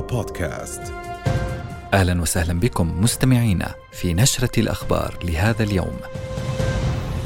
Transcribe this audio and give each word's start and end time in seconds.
بودكاست. 0.00 0.82
أهلا 1.94 2.22
وسهلا 2.22 2.60
بكم 2.60 3.00
مستمعينا 3.00 3.74
في 3.92 4.14
نشرة 4.14 4.60
الأخبار 4.60 5.18
لهذا 5.24 5.62
اليوم. 5.62 5.96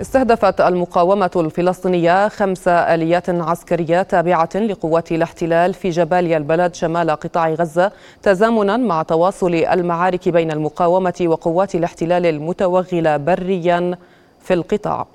استهدفت 0.01 0.61
المقاومة 0.61 1.31
الفلسطينية 1.35 2.27
خمس 2.27 2.67
آليات 2.67 3.29
عسكرية 3.29 4.01
تابعة 4.01 4.49
لقوات 4.55 5.11
الاحتلال 5.11 5.73
في 5.73 5.89
جباليا 5.89 6.37
البلد 6.37 6.75
شمال 6.75 7.11
قطاع 7.11 7.49
غزة 7.49 7.91
تزامنا 8.21 8.77
مع 8.77 9.03
تواصل 9.03 9.53
المعارك 9.53 10.29
بين 10.29 10.51
المقاومة 10.51 11.13
وقوات 11.21 11.75
الاحتلال 11.75 12.25
المتوغلة 12.25 13.17
بريا 13.17 13.97
في 14.39 14.53
القطاع. 14.53 15.07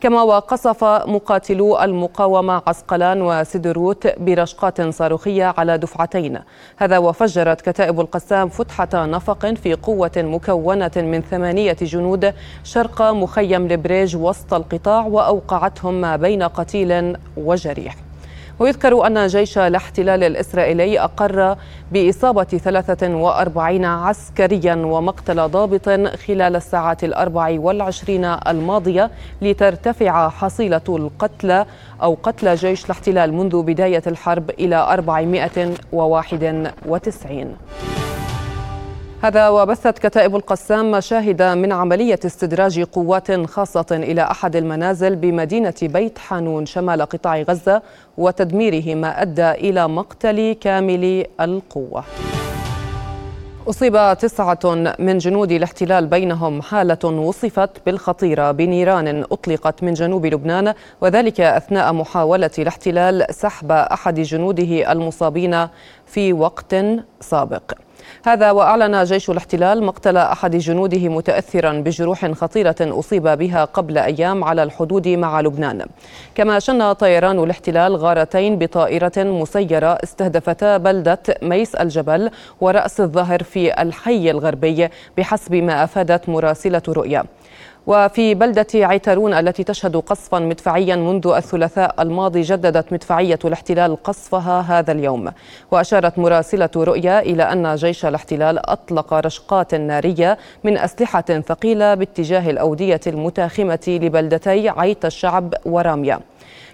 كما 0.00 0.22
وقصف 0.22 0.84
مقاتلو 0.84 1.78
المقاومة 1.78 2.62
عسقلان 2.66 3.22
وسدروت 3.22 4.18
برشقات 4.18 4.80
صاروخية 4.82 5.54
على 5.58 5.78
دفعتين. 5.78 6.38
هذا 6.76 6.98
وفجرت 6.98 7.60
كتائب 7.60 8.00
القسام 8.00 8.48
فتحة 8.48 8.88
نفق 8.94 9.46
في 9.46 9.74
قوة 9.74 10.10
مكونة 10.16 10.90
من 10.96 11.20
ثمانية 11.20 11.76
جنود 11.82 12.34
شرق 12.64 13.02
مخيم 13.02 13.68
لبريج 13.68 14.16
وسط 14.16 14.54
القطاع 14.54 15.06
وأوقعتهم 15.06 16.00
ما 16.00 16.16
بين 16.16 16.42
قتيل 16.42 17.16
وجريح. 17.36 17.96
ويذكر 18.58 19.06
أن 19.06 19.26
جيش 19.26 19.58
الاحتلال 19.58 20.24
الإسرائيلي 20.24 21.00
أقر 21.00 21.56
بإصابة 21.92 22.44
43 22.44 23.84
عسكريا 23.84 24.74
ومقتل 24.74 25.48
ضابط 25.48 25.88
خلال 26.26 26.56
الساعات 26.56 27.04
الأربع 27.04 27.56
والعشرين 27.60 28.24
الماضية 28.24 29.10
لترتفع 29.42 30.28
حصيلة 30.28 30.80
القتلى 30.88 31.66
أو 32.02 32.18
قتلى 32.22 32.54
جيش 32.54 32.84
الاحتلال 32.84 33.34
منذ 33.34 33.62
بداية 33.62 34.02
الحرب 34.06 34.50
إلى 34.50 34.76
491 34.76 37.56
هذا 39.22 39.48
وبثت 39.48 39.98
كتائب 39.98 40.36
القسام 40.36 40.90
مشاهد 40.90 41.42
من 41.42 41.72
عملية 41.72 42.18
استدراج 42.26 42.80
قوات 42.80 43.46
خاصة 43.46 43.86
إلى 43.90 44.22
أحد 44.22 44.56
المنازل 44.56 45.16
بمدينة 45.16 45.74
بيت 45.82 46.18
حانون 46.18 46.66
شمال 46.66 47.02
قطاع 47.02 47.42
غزة 47.42 47.82
وتدميره 48.18 48.94
ما 48.94 49.22
أدى 49.22 49.50
إلى 49.50 49.88
مقتل 49.88 50.56
كامل 50.60 51.26
القوة. 51.40 52.04
أصيب 53.68 54.16
تسعة 54.18 54.94
من 54.98 55.18
جنود 55.18 55.52
الاحتلال 55.52 56.06
بينهم 56.06 56.62
حالة 56.62 57.04
وصفت 57.04 57.70
بالخطيرة 57.86 58.50
بنيران 58.50 59.24
أطلقت 59.32 59.82
من 59.82 59.94
جنوب 59.94 60.26
لبنان 60.26 60.74
وذلك 61.00 61.40
أثناء 61.40 61.92
محاولة 61.92 62.50
الاحتلال 62.58 63.26
سحب 63.30 63.72
أحد 63.72 64.20
جنوده 64.20 64.92
المصابين 64.92 65.66
في 66.06 66.32
وقت 66.32 66.76
سابق. 67.20 67.72
هذا 68.24 68.50
وأعلن 68.50 69.04
جيش 69.04 69.30
الاحتلال 69.30 69.84
مقتل 69.84 70.16
أحد 70.16 70.56
جنوده 70.56 71.08
متأثرا 71.08 71.72
بجروح 71.72 72.32
خطيرة 72.32 72.76
أصيب 72.80 73.28
بها 73.28 73.64
قبل 73.64 73.98
أيام 73.98 74.44
على 74.44 74.62
الحدود 74.62 75.08
مع 75.08 75.40
لبنان. 75.40 75.86
كما 76.34 76.58
شن 76.58 76.92
طيران 76.92 77.38
الاحتلال 77.38 77.96
غارتين 77.96 78.58
بطائرة 78.58 79.12
مسيرة 79.16 79.98
استهدفتا 80.04 80.76
بلدة 80.76 81.22
ميس 81.42 81.74
الجبل 81.74 82.30
ورأس 82.60 83.00
الظهر 83.00 83.42
في 83.42 83.82
الحي 83.82 84.30
الغربي 84.30 84.88
بحسب 85.18 85.54
ما 85.54 85.84
أفادت 85.84 86.28
مراسلة 86.28 86.82
رؤيا. 86.88 87.24
وفي 87.88 88.34
بلدة 88.34 88.66
عيترون 88.74 89.34
التي 89.34 89.64
تشهد 89.64 89.96
قصفا 89.96 90.38
مدفعيا 90.38 90.96
منذ 90.96 91.26
الثلاثاء 91.26 92.02
الماضي 92.02 92.40
جددت 92.40 92.92
مدفعية 92.92 93.38
الاحتلال 93.44 94.02
قصفها 94.02 94.60
هذا 94.60 94.92
اليوم. 94.92 95.32
وأشارت 95.70 96.18
مراسلة 96.18 96.70
رؤيا 96.76 97.20
إلى 97.20 97.42
أن 97.42 97.74
جيش 97.74 98.04
الاحتلال 98.04 98.58
أطلق 98.58 99.14
رشقات 99.14 99.74
نارية 99.74 100.38
من 100.64 100.78
أسلحة 100.78 101.40
ثقيلة 101.48 101.94
باتجاه 101.94 102.50
الأودية 102.50 103.00
المتاخمة 103.06 103.84
لبلدتي 104.02 104.68
عيت 104.68 105.04
الشعب 105.04 105.54
وراميا. 105.64 106.20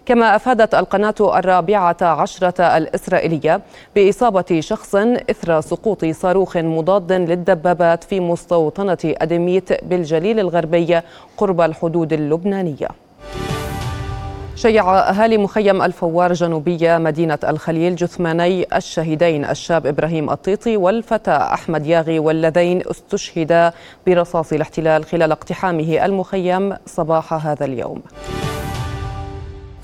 كما 0.06 0.37
أفادت 0.37 0.75
القناة 0.75 1.15
الرابعة 1.20 1.97
عشرة 2.03 2.62
الإسرائيلية 2.62 3.60
بإصابة 3.97 4.60
شخص 4.60 4.94
إثر 5.31 5.60
سقوط 5.60 6.04
صاروخ 6.04 6.56
مضاد 6.56 7.12
للدبابات 7.12 8.04
في 8.04 8.20
مستوطنة 8.20 8.98
أدميت 9.04 9.84
بالجليل 9.84 10.41
الغربي 10.41 11.00
قرب 11.37 11.60
الحدود 11.60 12.12
اللبنانية. 12.12 12.88
شيع 14.56 14.98
أهالي 14.98 15.38
مخيم 15.38 15.82
الفوار 15.82 16.32
جنوبية 16.32 16.98
مدينة 16.98 17.38
الخليل 17.44 17.97
جثماني 17.97 18.66
الشهيدين 18.76 19.44
الشاب 19.44 19.87
إبراهيم 19.87 20.31
الطيطي 20.31 20.76
والفتى 20.76 21.31
أحمد 21.31 21.87
ياغي 21.87 22.19
واللذين 22.19 22.82
استشهدا 22.91 23.72
برصاص 24.06 24.53
الاحتلال 24.53 25.04
خلال 25.04 25.32
اقتحامه 25.32 26.04
المخيم 26.04 26.76
صباح 26.87 27.47
هذا 27.47 27.64
اليوم. 27.64 28.03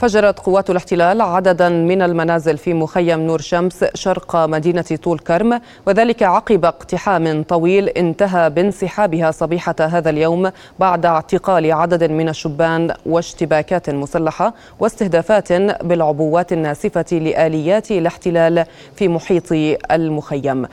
فجرت 0.00 0.38
قوات 0.38 0.70
الاحتلال 0.70 1.20
عددا 1.20 1.68
من 1.68 2.02
المنازل 2.02 2.58
في 2.58 2.74
مخيم 2.74 3.20
نور 3.20 3.40
شمس 3.40 3.84
شرق 3.94 4.36
مدينة 4.36 4.84
طول 5.02 5.18
كرم 5.18 5.60
وذلك 5.86 6.22
عقب 6.22 6.64
اقتحام 6.64 7.42
طويل 7.42 7.88
انتهى 7.88 8.50
بانسحابها 8.50 9.30
صبيحة 9.30 9.74
هذا 9.80 10.10
اليوم 10.10 10.50
بعد 10.78 11.06
اعتقال 11.06 11.72
عدد 11.72 12.04
من 12.04 12.28
الشبان 12.28 12.94
واشتباكات 13.06 13.90
مسلحة 13.90 14.54
واستهدافات 14.78 15.52
بالعبوات 15.82 16.52
الناسفة 16.52 17.06
لآليات 17.12 17.90
الاحتلال 17.90 18.64
في 18.96 19.08
محيط 19.08 19.52
المخيم. 19.90 20.66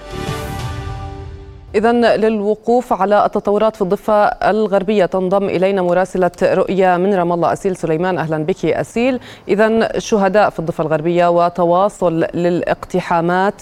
إذا 1.76 1.92
للوقوف 2.18 2.94
على 2.94 3.26
التطورات 3.26 3.76
في 3.76 3.82
الضفة 3.82 4.26
الغربية 4.26 5.06
تنضم 5.06 5.44
إلينا 5.44 5.82
مراسلة 5.82 6.32
رؤيا 6.44 6.98
من 6.98 7.14
رام 7.14 7.32
الله 7.34 7.54
أسيل. 7.54 7.76
سليمان 7.76 8.18
أهلا 8.18 8.38
بك 8.38 8.66
أسيل. 8.66 9.20
إذا 9.48 10.00
شهداء 10.00 10.50
في 10.50 10.60
الضفة 10.60 10.82
الغربية 10.82 11.28
وتواصل 11.28 12.14
للاقتحامات 12.34 13.62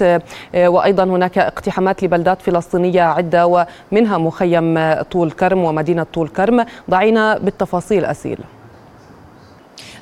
وأيضا 0.56 1.04
هناك 1.04 1.38
اقتحامات 1.38 2.04
لبلدات 2.04 2.42
فلسطينية 2.42 3.02
عدة 3.02 3.48
ومنها 3.92 4.18
مخيم 4.18 4.94
طول 5.02 5.32
كرم 5.32 5.64
ومدينة 5.64 6.06
طول 6.14 6.28
كرم. 6.28 6.66
ضعينا 6.90 7.38
بالتفاصيل 7.38 8.06
أسيل. 8.06 8.38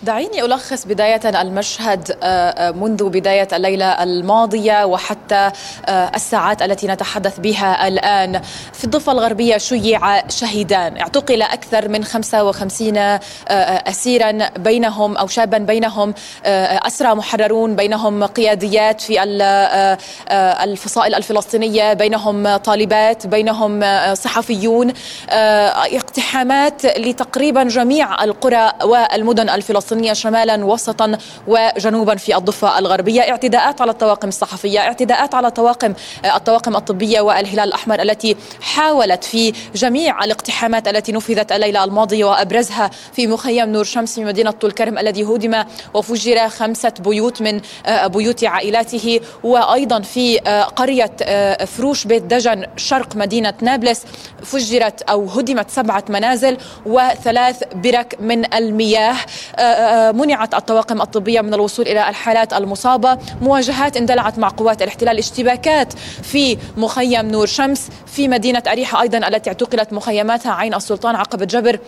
دعيني 0.03 0.41
ألخص 0.45 0.85
بداية 0.85 1.41
المشهد 1.41 2.17
آه، 2.23 2.49
آه، 2.49 2.71
منذ 2.71 3.09
بداية 3.09 3.47
الليلة 3.53 4.03
الماضية 4.03 4.85
وحتى 4.85 5.51
آه، 5.85 6.11
الساعات 6.15 6.61
التي 6.61 6.87
نتحدث 6.87 7.39
بها 7.39 7.87
الآن. 7.87 8.41
في 8.73 8.83
الضفة 8.83 9.11
الغربية 9.11 9.57
شيع 9.57 10.27
شهيدان. 10.27 10.97
اعتقل 10.97 11.41
أكثر 11.41 11.89
من 11.89 12.03
55 12.03 13.19
أسيرا 13.47 14.49
بينهم 14.57 15.17
أو 15.17 15.27
شابا 15.27 15.57
بينهم 15.57 16.13
أسرى 16.45 17.15
محررون 17.15 17.75
بينهم 17.75 18.23
قياديات 18.23 19.01
في 19.01 19.23
الفصائل 20.63 21.15
الفلسطينية 21.15 21.93
بينهم 21.93 22.55
طالبات 22.57 23.27
بينهم 23.27 23.83
صحفيون 24.13 24.93
اقتحامات 25.29 26.85
لتقريبا 26.85 27.63
جميع 27.63 28.23
القرى 28.23 28.71
والمدن 28.83 29.49
الفلسطينية. 29.49 29.92
الفلسطينية 29.93 30.13
شمالا 30.13 30.65
وسطا 30.65 31.17
وجنوبا 31.47 32.15
في 32.15 32.37
الضفة 32.37 32.79
الغربية. 32.79 33.21
اعتداءات 33.21 33.81
على 33.81 33.91
الطواقم 33.91 34.27
الصحفية 34.27 34.79
اعتداءات 34.79 35.35
على 35.35 35.51
طواقم 35.51 35.93
الطواقم 36.35 36.75
الطبية 36.75 37.21
والهلال 37.21 37.67
الأحمر 37.67 38.01
التي 38.01 38.35
حاولت 38.61 39.23
في 39.23 39.53
جميع 39.75 40.23
الاقتحامات 40.23 40.87
التي 40.87 41.11
نفذت 41.11 41.51
الليلة 41.51 41.83
الماضية 41.83 42.25
وأبرزها 42.25 42.89
في 43.13 43.27
مخيم 43.27 43.69
نور 43.69 43.83
شمس 43.83 44.15
في 44.15 44.25
مدينة 44.25 44.51
طول 44.51 44.71
كرم 44.71 44.97
الذي 44.97 45.23
هدم 45.23 45.63
وفجر 45.93 46.49
خمسة 46.49 46.93
بيوت 46.99 47.41
من 47.41 47.61
بيوت 48.05 48.43
عائلاته. 48.43 49.19
وأيضا 49.43 50.01
في 50.01 50.37
قرية 50.75 51.11
فروش 51.65 52.05
بيت 52.05 52.23
دجن 52.23 52.65
شرق 52.77 53.15
مدينة 53.15 53.53
نابلس 53.61 54.03
فجرت 54.43 55.01
أو 55.01 55.29
هدمت 55.29 55.69
سبعة 55.69 56.03
منازل 56.09 56.57
وثلاث 56.85 57.63
برك 57.75 58.17
من 58.19 58.53
المياه. 58.53 59.15
منعت 60.11 60.53
الطواقم 60.53 61.01
الطبية 61.01 61.41
من 61.41 61.53
الوصول 61.53 61.87
إلى 61.87 62.09
الحالات 62.09 62.53
المصابة. 62.53 63.17
مواجهات 63.41 63.97
اندلعت 63.97 64.39
مع 64.39 64.47
قوات 64.47 64.81
الاحتلال 64.81 65.17
اشتباكات 65.17 65.93
في 66.23 66.57
مخيم 66.77 67.25
نور 67.25 67.45
شمس 67.45 67.89
في 68.05 68.27
مدينة 68.27 68.63
أريحة 68.67 69.01
أيضا 69.01 69.17
التي 69.17 69.49
اعتقلت 69.49 69.93
مخيماتها 69.93 70.51
عين 70.51 70.73
السلطان 70.73 71.15
عقبة 71.15 71.45
جبر. 71.45 71.79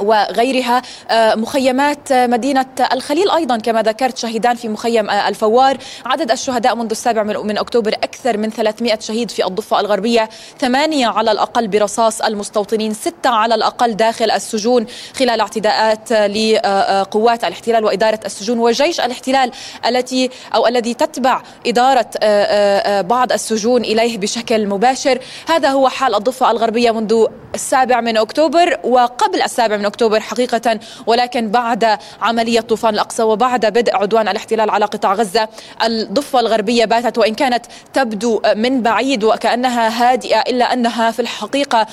وغيرها 0.00 0.82
آه، 1.10 1.34
مخيمات 1.34 2.12
مدينة 2.12 2.66
الخليل 2.92 3.30
أيضا 3.30 3.56
كما 3.56 3.82
ذكرت 3.82 4.18
شهيدان 4.18 4.56
في 4.56 4.68
مخيم 4.68 5.10
آه، 5.10 5.28
الفوار. 5.28 5.76
عدد 6.06 6.30
الشهداء 6.30 6.74
منذ 6.74 6.90
السابع 6.90 7.22
من 7.22 7.58
أكتوبر 7.58 7.94
أكثر 7.94 8.36
من 8.36 8.50
300 8.50 8.98
شهيد 9.00 9.30
في 9.30 9.46
الضفة 9.46 9.80
الغربية. 9.80 10.28
ثمانية 10.60 11.06
على 11.06 11.32
الأقل 11.32 11.68
برصاص 11.68 12.20
المستوطنين 12.20 12.94
ستة 12.94 13.30
على 13.30 13.54
الأقل 13.54 13.96
داخل 13.96 14.30
السجون 14.30 14.86
خلال 15.18 15.40
اعتداءات 15.40 16.12
لقوات 16.12 17.44
الاحتلال 17.44 17.84
وإدارة 17.84 18.20
السجون 18.24 18.58
وجيش 18.58 19.00
الاحتلال 19.00 19.50
التي 19.86 20.30
أو 20.54 20.66
الذي 20.66 20.94
تتبع 20.94 21.42
إدارة 21.66 22.10
آه، 22.22 23.00
بعض 23.00 23.32
السجون 23.32 23.84
إليه 23.84 24.18
بشكل 24.18 24.66
مباشر. 24.66 25.18
هذا 25.48 25.68
هو 25.68 25.88
حال 25.88 26.14
الضفة 26.14 26.50
الغربية 26.50 26.90
منذ 26.90 27.26
السابع 27.54 28.00
من 28.00 28.16
أكتوبر. 28.16 28.78
وقبل 28.84 29.42
السابع 29.42 29.76
من 29.76 29.85
أكتوبر 29.86 30.20
حقيقة 30.20 30.78
ولكن 31.06 31.50
بعد 31.50 31.98
عملية 32.22 32.60
طوفان 32.60 32.94
الأقصى 32.94 33.22
وبعد 33.22 33.66
بدء 33.66 33.96
عدوان 33.96 34.28
الاحتلال 34.28 34.70
على 34.70 34.84
قطاع 34.84 35.14
غزة 35.14 35.48
الضفة 35.84 36.40
الغربية 36.40 36.84
باتت 36.84 37.18
وإن 37.18 37.34
كانت 37.34 37.66
تبدو 37.94 38.40
من 38.56 38.82
بعيد 38.82 39.24
وكأنها 39.24 40.12
هادئة 40.12 40.40
إلا 40.40 40.72
أنها 40.72 41.10
في 41.10 41.20
الحقيقة 41.22 41.86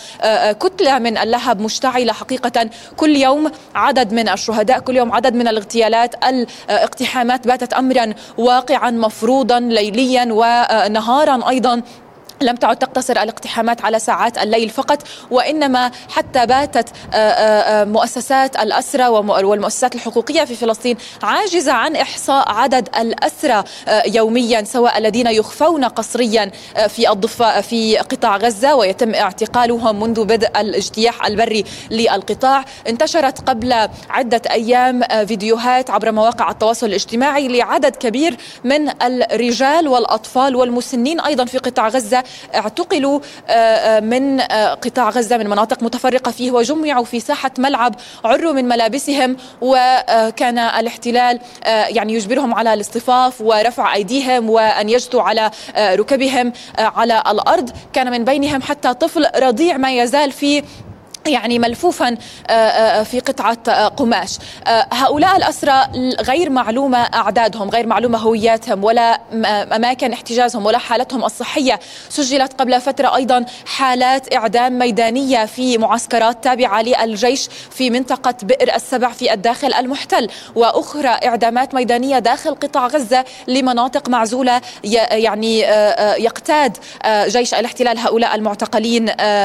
كتلة 0.52 1.00
من 1.00 1.18
اللهب 1.18 1.60
مشتعلة 1.62 2.14
حقيقة. 2.14 2.70
كل 2.98 3.16
يوم 3.16 3.52
عدد 3.76 4.14
من 4.14 4.30
الشهداء 4.30 4.80
كل 4.80 4.96
يوم 4.96 5.12
عدد 5.14 5.36
من 5.36 5.48
الاغتيالات 5.48 6.16
الاقتحامات 6.70 7.48
باتت 7.48 7.74
أمرا 7.74 8.14
واقعا 8.38 8.92
مفروضا 8.92 9.60
ليليا 9.60 10.28
ونهارا 10.32 11.50
أيضا. 11.50 11.82
لم 12.42 12.56
تعد 12.56 12.78
تقتصر 12.78 13.14
الاقتحامات 13.14 13.82
على 13.82 14.00
ساعات 14.00 14.38
الليل 14.38 14.70
فقط 14.70 15.04
وإنما 15.32 15.92
حتى 16.10 16.46
باتت 16.46 16.90
آه، 17.14 17.16
آه، 17.16 17.82
آه، 17.82 17.86
مؤسسات 17.86 18.56
الاسرى 18.56 19.08
والمؤسسات 19.08 19.96
الحقوقية 19.96 20.44
في 20.44 20.56
فلسطين 20.56 20.98
عاجزة 21.24 21.72
عن 21.72 21.96
إحصاء 21.96 22.52
عدد 22.52 22.90
الاسرى 23.00 23.64
يوميا 24.08 24.64
سواء 24.64 24.98
الذين 24.98 25.28
يخفون 25.28 25.86
قسريا 25.86 26.52
في 26.88 27.12
الضفة 27.12 27.62
في 27.62 27.98
قطاع 27.98 28.38
غزة 28.38 28.76
ويتم 28.76 29.16
اعتقالهم 29.16 30.00
منذ 30.00 30.26
بدء 30.26 30.62
الاجتياح 30.62 31.26
البري 31.26 31.64
للقطاع. 31.92 32.66
انتشرت 32.88 33.50
قبل 33.50 33.74
عدة 34.10 34.42
أيام 34.52 35.04
فيديوهات 35.26 35.90
عبر 35.90 36.12
مواقع 36.12 36.52
التواصل 36.52 36.86
الاجتماعي 36.86 37.48
لعدد 37.48 37.96
كبير 37.96 38.38
من 38.64 39.04
الرجال 39.04 39.88
والأطفال 39.88 40.56
والمسنين 40.56 41.20
أيضا 41.20 41.46
في 41.46 41.58
قطاع 41.58 41.88
غزة. 41.88 42.23
اعتقلوا 42.56 43.20
آه، 43.48 43.52
آه، 43.52 44.00
من 44.00 44.40
آه، 44.40 44.74
قطاع 44.74 45.10
غزة 45.10 45.38
من 45.38 45.50
مناطق 45.50 45.84
متفرقة 45.84 46.32
فيه 46.32 46.52
وجمعوا 46.52 47.06
في 47.06 47.20
ساحة 47.20 47.52
ملعب 47.58 47.96
عروا 48.26 48.54
من 48.54 48.68
ملابسهم 48.68 49.38
وكان 49.62 50.60
الاحتلال 50.60 51.40
يعني 51.66 52.14
يجبرهم 52.14 52.54
على 52.54 52.74
الاصطفاف 52.74 53.42
ورفع 53.42 53.94
أيديهم 53.94 54.50
وأن 54.50 54.90
يجثوا 54.90 55.22
على 55.22 55.52
ركبهم 55.78 56.54
على 56.78 57.24
الأرض. 57.28 57.70
كان 57.94 58.12
من 58.12 58.26
بينهم 58.26 58.62
حتى 58.62 58.94
طفل 58.94 59.26
رضيع 59.36 59.78
ما 59.78 59.92
يزال 59.92 60.32
في 60.32 60.64
يعني 61.28 61.60
ملفوفا 61.60 62.18
آه، 62.48 62.54
آه، 62.54 63.04
في 63.04 63.20
قطعة 63.20 63.58
آه، 63.68 63.88
قماش. 63.88 64.38
هؤلاء 64.94 65.38
الأسرى 65.38 65.88
غير 66.22 66.50
معلومة 66.50 66.98
أعدادهم 66.98 67.70
غير 67.70 67.88
معلومة 67.88 68.18
هوياتهم 68.18 68.84
ولا 68.84 69.20
أماكن 69.76 70.14
احتجازهم 70.14 70.66
ولا 70.66 70.78
حالتهم 70.78 71.26
الصحية. 71.26 71.80
سجلت 72.10 72.54
قبل 72.54 72.82
فترة 72.82 73.16
أيضا 73.16 73.46
حالات 73.66 74.36
إعدام 74.36 74.80
ميدانية 74.80 75.46
في 75.46 75.78
معسكرات 75.78 76.44
تابعة 76.44 76.82
للجيش 76.82 77.50
في 77.72 77.90
منطقة 77.90 78.36
بئر 78.44 78.76
السبع 78.76 79.12
في 79.12 79.34
الداخل 79.34 79.74
المحتل. 79.74 80.30
وأخرى 80.56 81.08
إعدامات 81.08 81.74
ميدانية 81.74 82.20
داخل 82.20 82.56
قطاع 82.56 82.88
غزة 82.88 83.26
لمناطق 83.48 84.10
معزولة 84.10 84.62
يعني 84.84 85.60
يقتاد 86.24 86.78
جيش 87.08 87.54
الاحتلال 87.54 88.00
هؤلاء 88.00 88.36
المعتقلين 88.36 89.04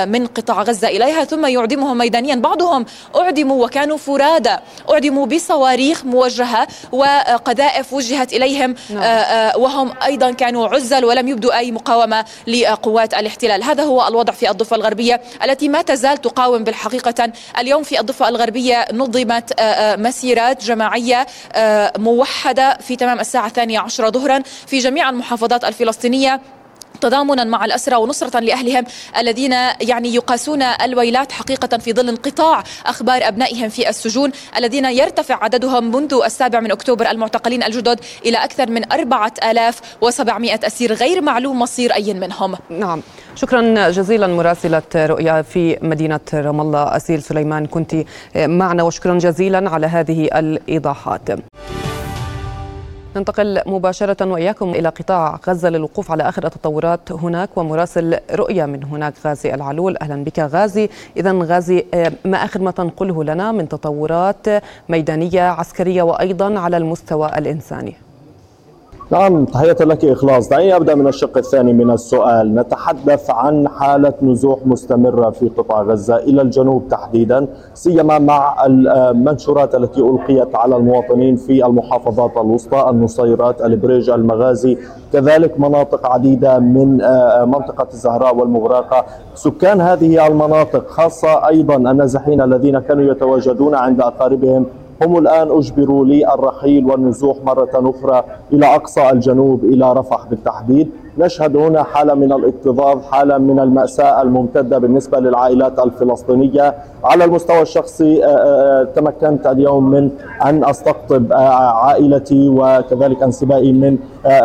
من 0.09 0.27
قطاع 0.27 0.63
غزة 0.63 0.89
إليها. 0.89 1.25
ثم 1.25 1.47
يعد 1.47 1.68
أعدمهم 1.69 1.99
ميدانيا. 1.99 2.35
بعضهم 2.35 2.87
أعدموا 3.17 3.65
وكانوا 3.65 3.97
فرادى. 3.97 4.57
أعدموا 4.91 5.27
بصواريخ 5.27 6.05
موجهة 6.05 6.69
وقذائف 6.93 7.93
وجهت 7.93 8.33
إليهم. 8.33 8.75
نعم. 8.91 9.03
آه، 9.03 9.07
آه، 9.07 9.59
وهم 9.59 9.93
أيضا 10.05 10.31
كانوا 10.31 10.69
عزل 10.69 11.05
ولم 11.05 11.29
يبدوا 11.29 11.59
أي 11.59 11.73
مقاومة 11.73 12.25
لقوات 12.47 13.15
الاحتلال. 13.15 13.63
هذا 13.63 13.83
هو 13.83 14.09
الوضع 14.09 14.33
في 14.33 14.51
الضفة 14.51 14.77
الغربية 14.77 15.21
التي 15.45 15.69
ما 15.69 15.83
تزال 15.83 16.17
تقاوم 16.19 16.65
بالحقيقة. 16.65 17.33
اليوم 17.59 17.83
في 17.83 18.01
الضفة 18.01 18.29
الغربية 18.29 18.87
نظمت 18.93 19.53
آه، 19.59 19.97
مسيرات 19.97 20.65
جماعية 20.65 21.27
موحدة 21.99 22.79
في 22.81 22.97
تمام 22.97 23.21
الساعة 23.21 23.47
الثانية 23.47 23.79
عشرة 23.79 24.11
ظهرا 24.11 24.43
في 24.67 24.79
جميع 24.79 25.11
المحافظات 25.11 25.65
الفلسطينية. 25.65 26.41
تضامنا 27.01 27.45
مع 27.45 27.65
الأسرى 27.65 27.97
ونصرة 27.97 28.41
لأهلهم 28.41 28.85
الذين 29.19 29.53
يعني 29.81 30.15
يقاسون 30.15 30.63
الويلات 30.63 31.33
حقيقة 31.33 31.79
في 31.79 31.93
ظل 31.93 32.09
انقطاع 32.09 32.65
أخبار 32.87 33.29
أبنائهم 33.29 33.69
في 33.69 33.89
السجون 33.89 34.31
الذين 34.57 34.85
يرتفع 34.85 35.45
عددهم 35.45 35.97
منذ 35.97 36.21
السابع 36.25 36.61
من 36.61 36.71
أكتوبر 36.71 37.11
المعتقلين 37.11 37.63
الجدد 37.63 38.01
إلى 38.27 38.37
أكثر 38.45 38.71
من 38.71 38.93
أربعة 38.93 39.33
آلاف 39.51 39.81
وسبعمائة 40.01 40.67
أسير 40.67 40.93
غير 40.93 41.21
معلوم 41.21 41.59
مصير 41.59 41.95
أي 41.95 42.15
منهم. 42.15 42.57
نعم. 42.71 43.03
شكرا 43.35 43.91
جزيلا 43.91 44.27
مراسلة 44.27 44.83
رؤيا 44.97 45.43
في 45.43 45.79
مدينة 45.83 46.21
رام 46.35 46.61
الله 46.61 46.97
أسيل 46.97 47.23
سليمان 47.23 47.67
كنت 47.67 47.95
معنا 48.37 48.83
وشكرا 48.83 49.19
جزيلا 49.19 49.71
على 49.71 49.87
هذه 49.87 50.25
الإيضاحات. 50.25 51.48
ننتقل 53.19 53.61
مباشرة 53.67 54.27
وإياكم 54.33 54.71
إلى 54.71 54.89
قطاع 54.89 55.41
غزة 55.49 55.69
للوقوف 55.69 56.11
على 56.11 56.29
آخر 56.29 56.47
التطورات 56.47 57.13
هناك 57.13 57.51
ومراسل 57.57 58.19
رؤية 58.33 58.65
من 58.67 58.85
هناك 58.85 59.15
غازي 59.27 59.55
العلول. 59.55 59.97
أهلا 60.03 60.25
بك 60.25 60.39
غازي. 60.41 60.89
إذا 61.17 61.33
غازي 61.33 61.85
آه، 61.95 62.13
ما 62.25 62.37
آخر 62.45 62.61
ما 62.61 62.71
تنقله 62.71 63.25
لنا 63.25 63.53
من 63.53 63.69
تطورات 63.69 64.47
ميدانية 64.89 65.43
عسكرية 65.43 66.03
وأيضا 66.03 66.59
على 66.59 66.77
المستوى 66.77 67.29
الإنساني؟ 67.39 68.08
نعم 69.11 69.45
تحية 69.45 69.77
لك 69.81 70.05
إخلاص. 70.05 70.49
دعيني 70.49 70.77
أبدأ 70.77 70.95
من 70.95 71.07
الشق 71.07 71.39
الثاني 71.39 71.73
من 71.73 71.91
السؤال. 71.91 72.55
نتحدث 72.55 73.31
عن 73.31 73.69
حالة 73.69 74.13
نزوح 74.23 74.59
مستمرة 74.67 75.31
في 75.31 75.49
قطاع 75.49 75.83
غزة 75.83 76.17
إلى 76.17 76.43
الجنوب 76.43 76.89
تحديدا 76.91 77.47
سيما 77.75 78.19
مع 78.19 78.67
المنشورات 78.67 79.75
التي 79.75 80.01
ألقيت 80.01 80.57
على 80.57 80.77
المواطنين 80.77 81.37
في 81.37 81.67
المحافظات 81.67 82.37
الوسطى 82.37 82.87
النصيرات 82.91 83.63
البريج 83.63 84.11
المغازي. 84.11 84.79
كذلك 85.13 85.61
مناطق 85.61 86.07
عديدة 86.07 86.59
من 86.59 87.01
آه، 87.03 87.45
منطقة 87.45 87.87
الزهراء 87.93 88.37
والمغرقة. 88.37 89.05
سكان 89.35 89.81
هذه 89.81 90.27
المناطق 90.27 90.89
خاصة 90.89 91.49
أيضا 91.49 91.77
النازحين 91.77 92.41
الذين 92.41 92.79
كانوا 92.79 93.13
يتواجدون 93.13 93.75
عند 93.75 94.01
أقاربهم 94.01 94.67
هم 95.03 95.19
الآن 95.19 95.49
أجبروا 95.51 96.05
للرحيل 96.05 96.87
والنزوح 96.87 97.37
مرة 97.45 97.71
أخرى 97.75 98.25
إلى 98.53 98.67
أقصى 98.75 99.11
الجنوب 99.11 99.65
إلى 99.65 99.93
رفح 99.93 100.27
بالتحديد. 100.31 100.91
نشهد 101.19 101.57
هنا 101.57 101.83
حالة 101.83 102.15
من 102.15 102.33
الاكتظاظ 102.33 103.03
حالة 103.03 103.39
من 103.39 103.61
المأساة 103.61 104.23
الممتدة 104.23 104.79
بالنسبة 104.79 105.21
للعائلات 105.21 105.79
الفلسطينية. 105.79 106.75
على 107.05 107.25
المستوى 107.25 107.63
الشخصي 107.63 108.25
آه، 108.25 108.29
آه، 108.29 108.85
تمكنت 108.85 109.47
اليوم 109.47 109.91
من 109.91 110.11
أن 110.45 110.65
أستقطب 110.65 111.33
آه، 111.33 111.37
عائلتي 111.85 112.49
وكذلك 112.49 113.23
انسبائي 113.23 113.73
من 113.73 113.99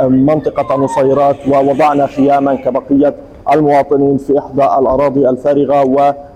منطقة 0.10 0.76
نصيرات 0.76 1.36
ووضعنا 1.48 2.08
خياما 2.08 2.56
كبقية 2.56 3.14
المواطنين 3.54 4.18
في 4.18 4.40
إحدى 4.40 4.64
الأراضي 4.64 5.30
الفارغة 5.30 5.84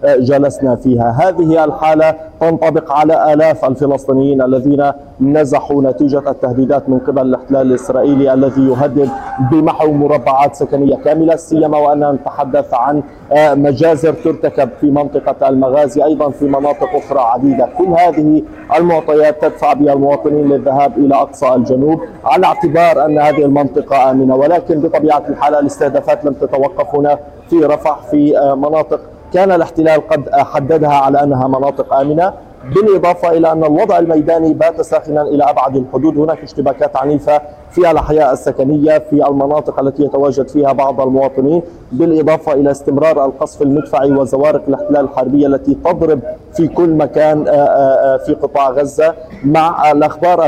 وجلسنا 0.04 0.76
فيها. 0.76 1.18
هذه 1.20 1.64
الحالة 1.64 2.16
تنطبق 2.42 2.92
على 2.92 3.34
آلاف 3.34 3.66
الفلسطينيين 3.66 4.42
الذين 4.42 4.92
نزحوا 5.22 5.84
نتيجة 5.84 6.30
التهديدات 6.30 6.90
من 6.90 7.00
قبل 7.00 7.22
الاحتلال 7.22 7.68
الإسرائيلي 7.68 8.34
الذي 8.34 8.62
يهدد 8.68 9.10
بمحو 9.52 9.92
مربعات 9.92 10.56
سكنية 10.56 10.96
كاملة 10.96 11.36
سيما 11.36 11.78
وأننا 11.78 12.12
نتحدث 12.12 12.74
عن 12.74 13.04
آه، 13.32 13.54
مجازر 13.54 14.14
ترتكب 14.14 14.70
في 14.82 14.92
منطقة 14.92 15.50
المغازي 15.50 16.04
أيضا 16.04 16.30
في 16.30 16.46
مناطق 16.46 16.96
أخرى 16.96 17.20
عديدة. 17.20 17.70
كل 17.78 17.86
هذه 17.88 18.44
المعطيات 18.78 19.42
تدفع 19.42 19.74
بها 19.74 19.94
المواطنين 19.94 20.50
للذهاب 20.50 20.98
إلى 20.98 21.16
أقصى 21.16 21.56
الجنوب 21.56 22.02
على 22.26 22.46
اعتبار 22.46 23.06
أن 23.06 23.20
هذه 23.20 23.46
المنطقة 23.46 24.12
آمنة. 24.12 24.36
ولكن 24.36 24.80
بطبيعة 24.82 25.24
الحال 25.30 25.56
الاستهدافات 25.56 26.26
لم 26.26 26.34
تتوقف 26.34 26.96
هنا 26.96 27.20
في 27.50 27.56
رفح 27.66 28.00
في 28.12 28.38
آه، 28.40 28.56
مناطق 28.56 29.00
كان 29.34 29.52
الاحتلال 29.52 30.08
قد 30.08 30.30
حددها 30.32 30.94
على 30.94 31.24
أنها 31.24 31.48
مناطق 31.48 31.94
آمنة. 31.94 32.34
بالإضافة 32.76 33.32
إلى 33.32 33.52
أن 33.52 33.64
الوضع 33.64 34.00
الميداني 34.00 34.54
بات 34.54 34.82
ساخنا 34.82 35.22
إلى 35.22 35.44
أبعد 35.44 35.76
الحدود. 35.76 36.18
هناك 36.18 36.44
اشتباكات 36.44 36.98
عنيفة 36.98 37.42
في 37.72 37.92
الأحياء 37.92 38.34
السكنية 38.34 38.98
في 38.98 39.28
المناطق 39.28 39.80
التي 39.80 40.04
يتواجد 40.04 40.48
فيها 40.48 40.72
بعض 40.72 41.02
المواطنين 41.02 41.62
بالإضافة 41.92 42.54
إلى 42.54 42.72
استمرار 42.72 43.26
القصف 43.26 43.62
المدفعي 43.62 44.12
وزوارق 44.12 44.62
الاحتلال 44.68 45.06
الحربية 45.06 45.48
التي 45.48 45.74
تضرب 45.74 46.20
في 46.54 46.68
كل 46.68 46.90
مكان 46.90 47.48
آه، 47.48 47.52
آه، 47.52 48.14
آه، 48.14 48.18
في 48.18 48.34
قطاع 48.34 48.70
غزة 48.70 49.14
مع 49.44 49.92
الأخبار 49.92 50.46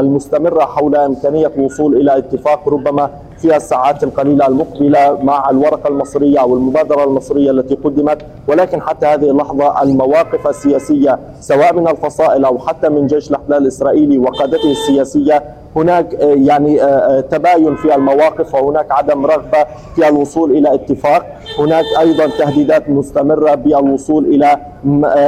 المستمرة 0.00 0.64
حول 0.64 0.96
إمكانية 0.96 1.46
الوصول 1.56 1.96
إلى 1.96 2.18
اتفاق 2.18 2.68
ربما 2.68 3.10
في 3.42 3.56
الساعات 3.56 4.04
القليلة 4.04 4.46
المقبلة 4.46 5.18
مع 5.22 5.50
الورقة 5.50 5.88
المصرية 5.88 6.40
أو 6.40 6.54
المبادرة 6.54 7.04
المصرية 7.04 7.50
التي 7.50 7.74
قدمت. 7.74 8.18
ولكن 8.48 8.82
حتى 8.82 9.06
هذه 9.06 9.30
اللحظة 9.30 9.82
المواقف 9.82 10.48
السياسية 10.48 11.18
سواء 11.40 11.74
من 11.74 11.88
الفصائل 11.88 12.44
أو 12.44 12.58
حتى 12.58 12.88
من 12.88 13.06
جيش 13.06 13.30
الاحتلال 13.30 13.62
الإسرائيلي 13.62 14.18
وقادته 14.18 14.70
السياسية 14.70 15.42
هناك 15.76 16.14
آه، 16.14 16.24
يعني 16.24 16.82
آه، 16.82 16.86
آه، 16.86 17.20
تباين 17.20 17.76
في 17.76 17.94
المواقف 17.94 18.54
وهناك 18.54 18.92
عدم 18.92 19.26
رغبة 19.26 19.66
في 19.94 20.08
الوصول 20.08 20.50
إلى 20.50 20.74
اتفاق، 20.74 21.26
هناك 21.58 21.84
أيضا 22.00 22.26
تهديدات 22.26 22.88
مستمرة 22.88 23.54
بالوصول 23.54 24.24
إلى 24.24 24.56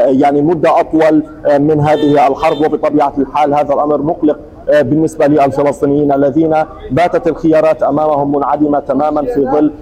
يعني 0.07 0.43
مدة 0.43 0.81
أطول 0.81 1.23
من 1.59 1.81
هذه 1.81 2.27
الحرب. 2.27 2.61
وبطبيعة 2.61 3.13
الحال 3.19 3.55
هذا 3.55 3.75
الأمر 3.75 4.03
مقلق 4.03 4.39
بالنسبة 4.73 5.27
للفلسطينيين 5.27 6.13
الذين 6.13 6.55
باتت 6.91 7.27
الخيارات 7.27 7.83
أمامهم 7.83 8.37
منعدمة 8.37 8.79
تماما 8.81 9.25
في 9.25 9.45
ظل 9.45 9.73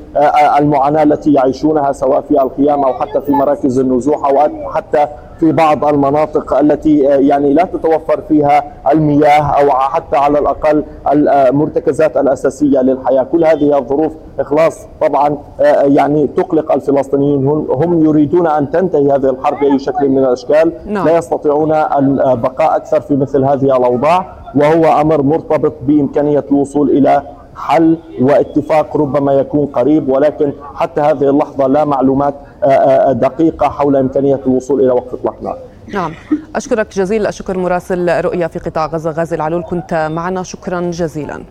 المعاناة 0.58 1.02
التي 1.02 1.32
يعيشونها 1.32 1.92
سواء 1.92 2.20
في 2.20 2.42
الخيام 2.42 2.84
أو 2.84 2.94
حتى 2.94 3.20
في 3.20 3.32
مراكز 3.32 3.78
النزوح 3.78 4.24
أو 4.26 4.38
حتى 4.70 5.06
في 5.42 5.52
بعض 5.52 5.84
المناطق 5.84 6.58
التي 6.58 7.14
آه، 7.14 7.16
يعني 7.16 7.54
لا 7.54 7.64
تتوفر 7.64 8.20
فيها 8.28 8.64
المياه 8.92 9.42
أو 9.42 9.70
حتى 9.70 10.16
على 10.16 10.38
الأقل 10.38 10.84
المرتكزات 11.12 12.16
الأساسية 12.16 12.80
للحياة، 12.80 13.22
كل 13.22 13.44
هذه 13.44 13.78
الظروف 13.78 14.12
إخلاص 14.40 14.86
طبعا 15.00 15.38
آه، 15.60 15.82
يعني 15.82 16.26
تقلق 16.26 16.72
الفلسطينيين. 16.72 17.46
هم 17.70 18.04
يريدون 18.04 18.46
أن 18.46 18.70
تنتهي 18.70 19.12
هذه 19.12 19.30
الحرب 19.30 19.60
بأي 19.60 19.78
شكل 19.78 20.08
من 20.08 20.18
الأشكال، 20.18 20.72
نعم. 20.86 21.06
لا 21.06 21.18
يستطيعون 21.18 21.72
البقاء 21.72 22.76
أكثر 22.76 23.00
في 23.00 23.16
مثل 23.16 23.44
هذه 23.44 23.76
الأوضاع. 23.76 24.41
وهو 24.54 25.00
أمر 25.00 25.22
مرتبط 25.22 25.74
بإمكانية 25.86 26.44
الوصول 26.50 26.90
إلى 26.90 27.22
حل 27.56 27.98
واتفاق 28.20 28.96
ربما 28.96 29.32
يكون 29.32 29.66
قريب 29.66 30.08
ولكن 30.08 30.52
حتى 30.74 31.00
هذه 31.00 31.30
اللحظة 31.30 31.66
لا 31.66 31.84
معلومات 31.84 32.34
آه، 32.64 32.66
آه، 32.66 33.12
دقيقة 33.12 33.68
حول 33.68 33.96
إمكانية 33.96 34.40
الوصول 34.46 34.80
إلى 34.80 34.90
وقف 34.90 35.14
اطلاق 35.14 35.42
نار. 35.42 35.58
نعم 35.94 36.12
أشكرك 36.56 36.94
جزيل 36.94 37.26
الشكر 37.26 37.58
مراسل 37.58 38.24
رؤيا 38.24 38.46
في 38.46 38.58
قطاع 38.58 38.86
غزة 38.86 39.10
غازي 39.10 39.36
العلول 39.36 39.64
كنت 39.70 40.08
معنا 40.12 40.42
شكرا 40.42 40.80
جزيلا. 40.80 41.42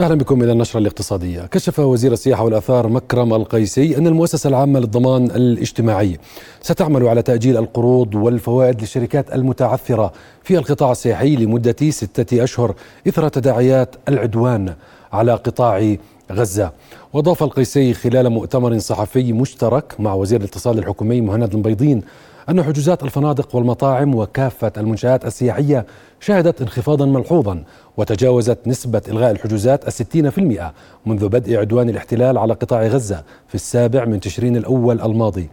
أهلا 0.00 0.14
بكم 0.14 0.42
إلى 0.42 0.52
النشرة 0.52 0.80
الاقتصادية، 0.80 1.46
كشف 1.46 1.78
وزير 1.78 2.12
السياحة 2.12 2.44
والأثار 2.44 2.88
مكرم 2.88 3.34
القيسي 3.34 3.98
أن 3.98 4.06
المؤسسة 4.06 4.48
العامة 4.48 4.80
للضمان 4.80 5.24
الاجتماعي 5.24 6.18
ستعمل 6.62 7.08
على 7.08 7.22
تأجيل 7.22 7.56
القروض 7.56 8.14
والفوائد 8.14 8.80
للشركات 8.80 9.34
المتعثرة 9.34 10.12
في 10.42 10.58
القطاع 10.58 10.92
السياحي 10.92 11.36
لمدة 11.36 11.90
ستة 11.90 12.44
أشهر 12.44 12.74
إثر 13.08 13.28
تداعيات 13.28 13.96
العدوان 14.08 14.74
على 15.12 15.32
قطاع 15.34 15.96
غزة. 16.32 16.72
وأضاف 17.12 17.42
القيسي 17.42 17.94
خلال 17.94 18.30
مؤتمر 18.30 18.78
صحفي 18.78 19.32
مشترك 19.32 19.94
مع 19.98 20.14
وزير 20.14 20.40
الاتصال 20.40 20.78
الحكومي 20.78 21.20
مهند 21.20 21.54
البيضين 21.54 22.02
أن 22.50 22.62
حجوزات 22.62 23.02
الفنادق 23.02 23.56
والمطاعم 23.56 24.14
وكافة 24.14 24.72
المنشآت 24.76 25.26
السياحية 25.26 25.86
شهدت 26.20 26.62
انخفاضا 26.62 27.06
ملحوظا 27.06 27.64
وتجاوزت 27.96 28.58
نسبة 28.66 29.02
إلغاء 29.08 29.30
الحجوزات 29.30 29.88
الستين 29.88 30.30
في 30.30 30.38
المئة 30.38 30.72
منذ 31.06 31.28
بدء 31.28 31.56
عدوان 31.56 31.88
الاحتلال 31.88 32.38
على 32.38 32.54
قطاع 32.54 32.86
غزة 32.86 33.22
في 33.48 33.54
السابع 33.54 34.04
من 34.04 34.20
تشرين 34.20 34.56
الأول 34.56 35.00
الماضي. 35.00 35.48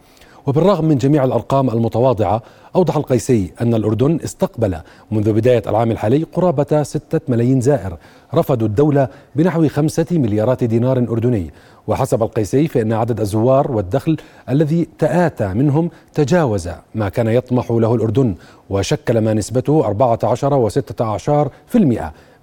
وبالرغم 0.46 0.84
من 0.84 0.98
جميع 0.98 1.24
الأرقام 1.24 1.70
المتواضعة 1.70 2.42
أوضح 2.76 2.96
القيسي 2.96 3.52
أن 3.60 3.74
الأردن 3.74 4.18
استقبل 4.24 4.76
منذ 5.10 5.32
بداية 5.32 5.62
العام 5.66 5.90
الحالي 5.90 6.22
قرابة 6.22 6.82
ستة 6.82 7.20
ملايين 7.28 7.60
زائر 7.60 7.96
رفضوا 8.34 8.66
الدولة 8.66 9.08
بنحو 9.34 9.68
خمسة 9.68 10.06
مليارات 10.12 10.64
دينار 10.64 10.98
أردني 10.98 11.50
وحسب 11.88 12.22
القيسي 12.22 12.68
فإن 12.68 12.92
عدد 12.92 13.20
الزوار 13.20 13.72
والدخل 13.72 14.16
الذي 14.48 14.88
تآتى 14.98 15.54
منهم 15.54 15.90
تجاوز 16.14 16.68
ما 16.94 17.08
كان 17.08 17.26
يطمح 17.26 17.70
له 17.70 17.94
الأردن 17.94 18.34
وشكل 18.70 19.18
ما 19.20 19.34
نسبته 19.34 19.86
14 19.86 20.68
و16% 20.68 21.76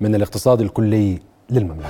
من 0.01 0.15
الاقتصاد 0.15 0.61
الكلي 0.61 1.19
للمملكة. 1.49 1.89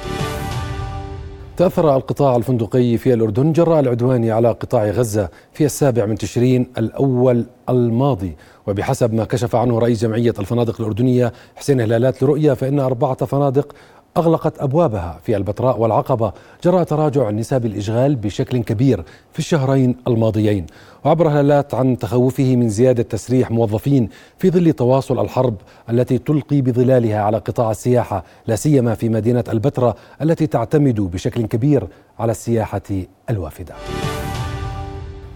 تأثر 1.57 1.95
القطاع 1.95 2.35
الفندقي 2.35 2.97
في 2.97 3.13
الأردن 3.13 3.51
جراء 3.51 3.79
العدوان 3.79 4.29
على 4.29 4.51
قطاع 4.51 4.85
غزة 4.85 5.29
في 5.53 5.65
السابع 5.65 6.05
من 6.05 6.15
تشرين 6.15 6.67
الأول 6.77 7.45
الماضي. 7.69 8.35
وبحسب 8.67 9.13
ما 9.13 9.25
كشف 9.25 9.55
عنه 9.55 9.79
رئيس 9.79 10.01
جمعية 10.01 10.33
الفنادق 10.39 10.81
الأردنية 10.81 11.33
حسين 11.55 11.81
هلالات 11.81 12.24
لرؤية 12.24 12.53
فإن 12.53 12.79
أربعة 12.79 13.25
فنادق 13.25 13.75
أغلقت 14.17 14.62
أبوابها 14.62 15.19
في 15.24 15.38
البتراء 15.38 15.79
والعقبة. 15.79 16.34
جراء 16.63 16.84
تراجع 16.84 17.29
نسب 17.29 17.65
الإشغال 17.65 18.15
بشكل 18.15 18.63
كبير 18.63 19.03
في 19.34 19.39
الشهرين 19.39 19.95
الماضيين. 20.07 20.65
وعبر 21.05 21.27
هلالات 21.27 21.74
عن 21.74 21.98
تخوفه 21.98 22.55
من 22.55 22.69
زيادة 22.69 23.03
تسريح 23.03 23.51
موظفين 23.51 24.10
في 24.38 24.50
ظل 24.50 24.74
تواصل 24.74 25.19
الحرب 25.19 25.55
التي 25.89 26.17
تلقي 26.17 26.62
بظلالها 26.62 27.22
على 27.22 27.38
قطاع 27.38 27.72
السياحة 27.72 28.24
لا 28.48 28.55
سيما 28.55 28.95
في 28.95 29.10
مدينة 29.10 29.43
البتراء 29.50 29.98
التي 30.22 30.48
تعتمد 30.48 31.01
بشكل 31.01 31.45
كبير 31.45 31.88
على 32.19 32.31
السياحة 32.31 32.81
الوافدة. 33.29 33.75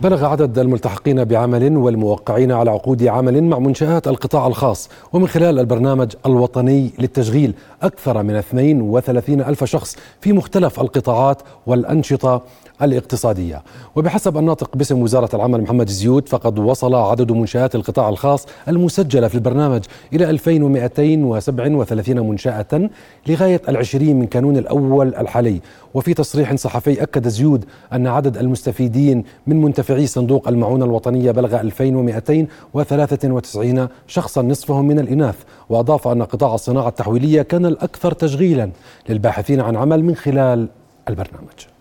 بلغ 0.02 0.26
عدد 0.26 0.60
الملتحقين 0.60 1.24
بعمل 1.24 1.78
والموقعين 1.78 2.52
على 2.52 2.72
عقود 2.72 3.04
عمل 3.04 3.44
مع 3.44 3.60
منشآت 3.60 4.08
القطاع 4.08 4.48
الخاص. 4.48 4.90
ومن 5.14 5.28
خلال 5.28 5.60
البرنامج 5.60 6.12
الوطني 6.26 6.92
للتشغيل 7.00 7.54
أكثر 7.82 8.24
من 8.24 8.36
32 8.36 9.42
ألف 9.42 9.64
شخص 9.64 9.98
في 10.22 10.34
مختلف 10.34 10.80
القطاعات 10.80 11.42
والأنشطة 11.68 12.42
الاقتصادية. 12.82 13.64
وبحسب 13.96 14.38
الناطق 14.38 14.78
باسم 14.78 15.02
وزارة 15.02 15.36
العمل 15.36 15.62
محمد 15.62 15.90
زيود 15.90 16.30
فقد 16.30 16.60
وصل 16.60 16.96
عدد 16.96 17.32
منشآت 17.32 17.76
القطاع 17.76 18.10
الخاص 18.10 18.46
المسجلة 18.68 19.28
في 19.28 19.36
البرنامج 19.36 19.82
إلى 20.14 20.30
2237 20.30 22.30
منشأة 22.30 22.90
لغاية 23.28 23.62
العشرين 23.70 24.20
من 24.20 24.26
كانون 24.26 24.58
الأول 24.58 25.16
الحالي. 25.16 25.62
وفي 25.94 26.14
تصريح 26.14 26.56
صحفي 26.56 27.04
أكد 27.04 27.28
زيود 27.28 27.66
أن 27.94 28.08
عدد 28.08 28.38
المستفيدين 28.38 29.24
من 29.48 29.62
منتفعي 29.62 30.08
صندوق 30.08 30.48
المعونة 30.48 30.86
الوطنية 30.86 31.32
بلغ 31.32 31.62
2293 31.62 33.88
شخصا 34.08 34.42
نصفهم 34.42 34.88
من 34.88 35.00
الإناث. 35.00 35.36
وأضاف 35.70 36.08
أن 36.08 36.24
قطاع 36.24 36.56
الصناعة 36.56 36.88
التحويلية 36.88 37.42
كان 37.42 37.66
الأكثر 37.66 38.12
تشغيلا 38.12 38.70
للباحثين 39.10 39.62
عن 39.62 39.76
عمل 39.76 40.04
من 40.04 40.16
خلال 40.16 40.68
البرنامج. 41.10 41.79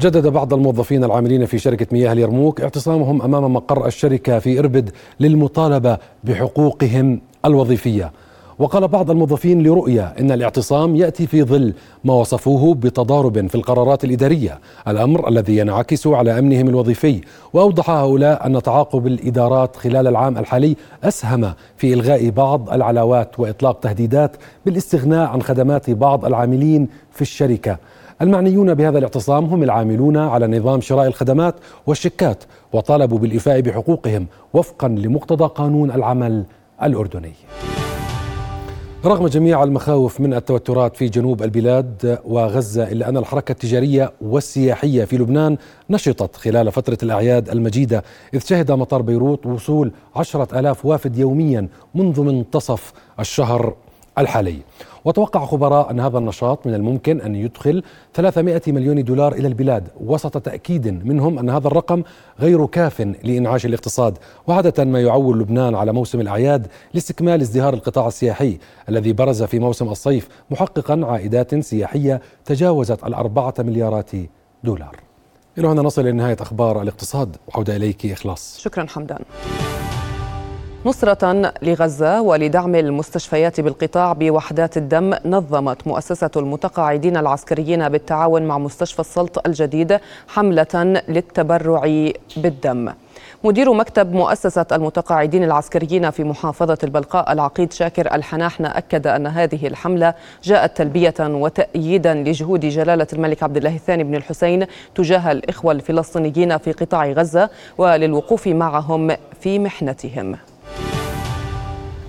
جدد 0.00 0.26
بعض 0.26 0.54
الموظفين 0.54 1.04
العاملين 1.04 1.46
في 1.46 1.58
شركة 1.58 1.86
مياه 1.92 2.12
اليرموك 2.12 2.60
اعتصامهم 2.60 3.22
أمام 3.22 3.54
مقر 3.54 3.86
الشركة 3.86 4.38
في 4.38 4.58
إربد 4.58 4.90
للمطالبة 5.20 5.98
بحقوقهم 6.24 7.20
الوظيفية 7.44 8.12
وقال 8.58 8.88
بعض 8.88 9.10
الموظفين 9.10 9.62
لرؤيا 9.62 10.14
إن 10.20 10.32
الاعتصام 10.32 10.96
يأتي 10.96 11.26
في 11.26 11.42
ظل 11.42 11.74
ما 12.04 12.14
وصفوه 12.14 12.74
بتضارب 12.74 13.46
في 13.46 13.54
القرارات 13.54 14.04
الإدارية، 14.04 14.58
الأمر 14.88 15.28
الذي 15.28 15.56
ينعكس 15.56 16.06
على 16.06 16.38
أمنهم 16.38 16.68
الوظيفي، 16.68 17.20
وأوضح 17.52 17.90
هؤلاء 17.90 18.46
أن 18.46 18.62
تعاقب 18.62 19.06
الإدارات 19.06 19.76
خلال 19.76 20.06
العام 20.06 20.38
الحالي 20.38 20.76
أسهم 21.04 21.52
في 21.76 21.94
إلغاء 21.94 22.30
بعض 22.30 22.70
العلاوات 22.70 23.40
وإطلاق 23.40 23.80
تهديدات 23.80 24.36
بالاستغناء 24.66 25.28
عن 25.28 25.42
خدمات 25.42 25.90
بعض 25.90 26.24
العاملين 26.24 26.88
في 27.12 27.22
الشركة. 27.22 27.78
المعنيون 28.22 28.74
بهذا 28.74 28.98
الاعتصام 28.98 29.44
هم 29.44 29.62
العاملون 29.62 30.16
على 30.16 30.58
نظام 30.58 30.80
شراء 30.80 31.06
الخدمات 31.06 31.54
والشيكات 31.86 32.44
وطالبوا 32.72 33.18
بالإفاء 33.18 33.60
بحقوقهم 33.60 34.26
وفقا 34.54 34.88
لمقتضى 34.88 35.50
قانون 35.54 35.90
العمل 35.90 36.44
الأردني. 36.82 37.32
رغم 39.04 39.26
جميع 39.26 39.62
المخاوف 39.62 40.20
من 40.20 40.34
التوترات 40.34 40.96
في 40.96 41.08
جنوب 41.08 41.42
البلاد 41.42 42.18
وغزة 42.24 42.92
إلا 42.92 43.08
أن 43.08 43.16
الحركة 43.16 43.52
التجارية 43.52 44.12
والسياحية 44.20 45.04
في 45.04 45.16
لبنان 45.16 45.56
نشطت 45.90 46.36
خلال 46.36 46.72
فترة 46.72 46.98
الأعياد 47.02 47.48
المجيدة 47.48 48.04
إذ 48.34 48.40
شهد 48.40 48.72
مطار 48.72 49.02
بيروت 49.02 49.46
وصول 49.46 49.92
عشرة 50.16 50.58
ألاف 50.58 50.86
وافد 50.86 51.18
يوميا 51.18 51.68
منذ 51.94 52.20
منتصف 52.20 52.92
الشهر 53.20 53.74
الحالي. 54.18 54.58
وتوقع 55.04 55.46
خبراء 55.46 55.90
أن 55.90 56.00
هذا 56.00 56.18
النشاط 56.18 56.66
من 56.66 56.74
الممكن 56.74 57.20
أن 57.20 57.34
يدخل 57.34 57.82
300 58.14 58.62
مليون 58.66 59.04
دولار 59.04 59.32
إلى 59.32 59.48
البلاد 59.48 59.88
وسط 60.00 60.38
تأكيد 60.38 61.06
منهم 61.06 61.38
أن 61.38 61.50
هذا 61.50 61.68
الرقم 61.68 62.02
غير 62.40 62.66
كاف 62.66 63.00
لإنعاش 63.00 63.66
الاقتصاد 63.66 64.18
وعادة 64.46 64.84
ما 64.84 65.00
يعول 65.00 65.40
لبنان 65.40 65.74
على 65.74 65.92
موسم 65.92 66.20
الأعياد 66.20 66.66
لاستكمال 66.94 67.40
ازدهار 67.40 67.74
القطاع 67.74 68.06
السياحي 68.06 68.58
الذي 68.88 69.12
برز 69.12 69.42
في 69.42 69.58
موسم 69.58 69.88
الصيف 69.88 70.28
محققا 70.50 71.00
عائدات 71.04 71.54
سياحية 71.54 72.20
تجاوزت 72.44 73.04
الأربعة 73.04 73.54
مليارات 73.58 74.10
دولار. 74.64 74.96
إلى 75.58 75.68
هنا 75.68 75.82
نصل 75.82 76.02
إلى 76.02 76.12
نهاية 76.12 76.36
أخبار 76.40 76.82
الاقتصاد 76.82 77.36
وعودة 77.48 77.76
إليك 77.76 78.06
إخلاص. 78.06 78.58
شكرا 78.60 78.86
حمدان. 78.88 79.20
نصرة 80.86 81.52
لغزة 81.62 82.20
ولدعم 82.20 82.74
المستشفيات 82.74 83.60
بالقطاع 83.60 84.12
بوحدات 84.12 84.76
الدم 84.76 85.14
نظمت 85.24 85.86
مؤسسة 85.86 86.30
المتقاعدين 86.36 87.16
العسكريين 87.16 87.88
بالتعاون 87.88 88.42
مع 88.42 88.58
مستشفى 88.58 89.00
السلط 89.00 89.46
الجديد 89.46 89.98
حملة 90.28 91.02
للتبرع 91.08 92.10
بالدم. 92.36 92.92
مدير 93.44 93.72
مكتب 93.72 94.12
مؤسسة 94.12 94.66
المتقاعدين 94.72 95.44
العسكريين 95.44 96.10
في 96.10 96.24
محافظة 96.24 96.78
البلقاء 96.84 97.32
العقيد 97.32 97.72
شاكر 97.72 98.14
الحناحنة 98.14 98.68
أكد 98.68 99.06
أن 99.06 99.26
هذه 99.26 99.66
الحملة 99.66 100.14
جاءت 100.42 100.76
تلبية 100.76 101.14
وتأييدا 101.20 102.14
لجهود 102.14 102.60
جلالة 102.60 103.06
الملك 103.12 103.42
عبد 103.42 103.56
الله 103.56 103.74
الثاني 103.74 104.04
بن 104.04 104.14
الحسين 104.14 104.66
تجاه 104.94 105.32
الإخوة 105.32 105.72
الفلسطينيين 105.72 106.58
في 106.58 106.72
قطاع 106.72 107.06
غزة 107.06 107.50
وللوقوف 107.78 108.46
معهم 108.46 109.16
في 109.40 109.58
محنتهم. 109.58 110.36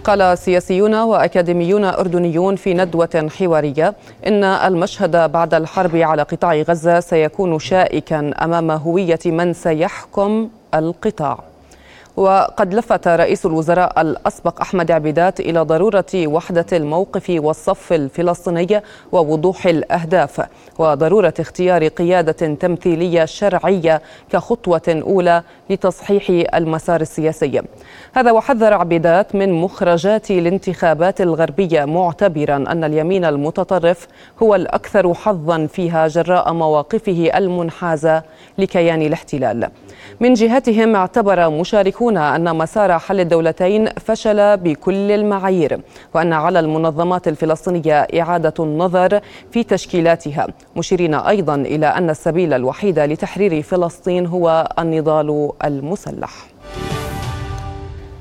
قال 0.08 0.38
سياسيون 0.38 0.96
وأكاديميون 0.96 1.84
أردنيون 1.86 2.56
في 2.56 2.74
ندوة 2.74 3.30
حوارية 3.40 3.94
إن 4.28 4.44
المشهد 4.44 5.32
بعد 5.32 5.54
الحرب 5.54 5.96
على 5.96 6.22
قطاع 6.22 6.56
غزة 6.56 7.00
سيكون 7.00 7.60
شائكا 7.60 8.32
أمام 8.42 8.72
هوية 8.72 9.20
من 9.26 9.54
سيحكم 9.54 10.50
القطاع. 10.74 11.40
وقد 12.18 12.74
لفت 12.74 13.08
رئيس 13.08 13.46
الوزراء 13.46 14.02
الأسبق 14.02 14.62
أحمد 14.62 14.92
عبيدات 14.92 15.40
إلى 15.40 15.60
ضرورة 15.60 16.06
وحدة 16.16 16.66
الموقف 16.74 17.30
والصف 17.30 17.94
الفلسطيني 17.94 18.82
ووضوح 19.12 19.66
الأهداف 19.68 20.48
وضرورة 20.80 21.34
اختيار 21.40 21.88
قيادة 21.88 22.56
تمثيلية 22.56 23.26
شرعية 23.26 24.02
كخطوة 24.32 24.82
أولى 24.88 25.44
لتصحيح 25.70 26.56
المسار 26.56 27.02
السياسي. 27.02 27.62
هذا 28.14 28.32
وحذر 28.32 28.74
عبيدات 28.74 29.36
من 29.36 29.54
مخرجات 29.54 30.32
الانتخابات 30.32 31.22
الغربية 31.22 31.86
معتبرا 31.86 32.56
أن 32.56 32.84
اليمين 32.84 33.26
المتطرف 33.26 34.08
هو 34.44 34.56
الأكثر 34.56 35.14
حظا 35.14 35.68
فيها 35.68 36.08
جراء 36.08 36.54
مواقفه 36.54 37.32
المنحازة 37.36 38.24
لكيان 38.58 39.02
الاحتلال. 39.02 39.70
من 40.20 40.34
جهتهم 40.34 40.96
اعتبر 40.96 41.50
مشاركون 41.50 42.18
أن 42.18 42.56
مسار 42.56 43.00
حل 43.00 43.20
الدولتين 43.20 43.90
فشل 43.90 44.58
بكل 44.58 45.12
المعايير 45.12 45.80
وأن 46.14 46.34
على 46.34 46.60
المنظمات 46.60 47.28
الفلسطينية 47.28 48.08
إعادة 48.22 48.54
النظر 48.60 49.20
في 49.52 49.64
تشكيلاتها 49.64 50.48
مشيرين 50.76 51.14
أيضا 51.14 51.56
إلى 51.56 51.86
أن 51.88 52.10
السبيل 52.10 52.54
الوحيد 52.54 53.00
لتحرير 53.00 53.62
فلسطين 53.62 54.26
هو 54.26 54.70
النضال 54.80 55.52
المسلح. 55.64 56.57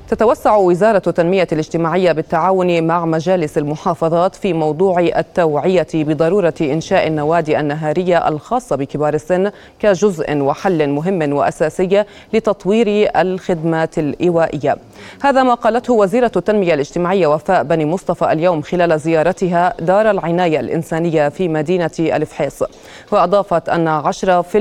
تتوسع 0.09 0.55
وزارة 0.55 1.01
التنمية 1.07 1.47
الاجتماعية 1.51 2.11
بالتعاون 2.11 2.83
مع 2.83 3.05
مجالس 3.05 3.57
المحافظات 3.57 4.35
في 4.35 4.53
موضوع 4.53 4.99
التوعية 4.99 5.87
بضرورة 5.93 6.53
إنشاء 6.61 7.07
النوادي 7.07 7.59
النهارية 7.59 8.27
الخاصة 8.27 8.75
بكبار 8.75 9.13
السن 9.13 9.51
كجزء 9.79 10.37
وحل 10.37 10.89
مهم 10.89 11.33
وأساسي 11.33 12.03
لتطوير 12.33 13.11
الخدمات 13.15 13.99
الإيوائية 13.99 14.75
هذا 15.21 15.43
ما 15.43 15.53
قالته 15.53 15.93
وزيرة 15.93 16.31
التنمية 16.35 16.73
الاجتماعية 16.73 17.27
وفاء 17.27 17.63
بني 17.63 17.85
مصطفى 17.85 18.31
اليوم 18.31 18.61
خلال 18.61 18.99
زيارتها 18.99 19.73
دار 19.79 20.11
العناية 20.11 20.59
الإنسانية 20.59 21.29
في 21.29 21.47
مدينة 21.47 21.91
الفحيص 21.99 22.63
وأضافت 23.11 23.69
أن 23.69 24.01
10% 24.13 24.55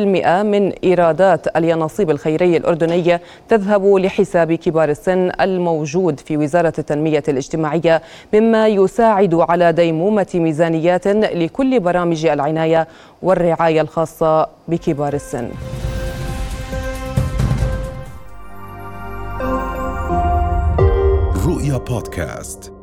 من 0.46 0.72
إيرادات 0.84 1.56
اليانصيب 1.56 2.10
الخيري 2.10 2.56
الأردني 2.56 3.20
تذهب 3.48 3.86
لحساب 3.96 4.52
كبار 4.52 4.88
السن 4.88 5.35
الموجود 5.40 6.20
في 6.20 6.36
وزارة 6.36 6.72
التنمية 6.78 7.22
الاجتماعية 7.28 8.02
مما 8.34 8.68
يساعد 8.68 9.34
على 9.34 9.72
ديمومة 9.72 10.26
ميزانيات 10.34 11.06
لكل 11.06 11.80
برامج 11.80 12.26
العناية 12.26 12.88
والرعاية 13.22 13.80
الخاصة 13.80 14.48
بكبار 14.68 15.12
السن. 15.12 15.50
رؤيا 21.46 21.78
بودكاست. 21.78 22.75